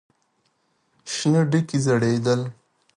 [1.13, 2.41] شنه ډکي ځړېدل.